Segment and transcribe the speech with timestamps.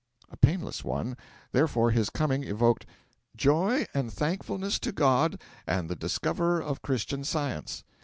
[0.31, 1.15] A painless one;
[1.51, 2.87] therefore his coming evoked
[3.35, 7.83] 'joy and thankfulness to God and the Discoverer of Christian Science.'